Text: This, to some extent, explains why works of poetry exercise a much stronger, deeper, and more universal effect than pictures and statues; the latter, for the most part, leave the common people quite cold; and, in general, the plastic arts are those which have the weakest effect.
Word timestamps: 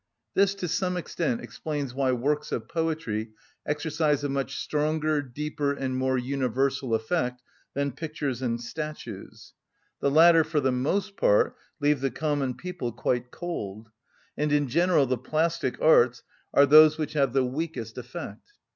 This, 0.33 0.55
to 0.55 0.67
some 0.67 0.97
extent, 0.97 1.41
explains 1.41 1.93
why 1.93 2.11
works 2.11 2.51
of 2.51 2.67
poetry 2.67 3.33
exercise 3.67 4.23
a 4.23 4.29
much 4.29 4.55
stronger, 4.57 5.21
deeper, 5.21 5.73
and 5.73 5.95
more 5.95 6.17
universal 6.17 6.95
effect 6.95 7.43
than 7.75 7.91
pictures 7.91 8.41
and 8.41 8.59
statues; 8.59 9.53
the 9.99 10.09
latter, 10.09 10.43
for 10.43 10.59
the 10.59 10.71
most 10.71 11.15
part, 11.17 11.55
leave 11.79 12.01
the 12.01 12.09
common 12.09 12.55
people 12.55 12.91
quite 12.91 13.29
cold; 13.29 13.91
and, 14.35 14.51
in 14.51 14.67
general, 14.67 15.05
the 15.05 15.19
plastic 15.19 15.79
arts 15.79 16.23
are 16.51 16.65
those 16.65 16.97
which 16.97 17.13
have 17.13 17.33
the 17.33 17.45
weakest 17.45 17.95
effect. 17.99 18.53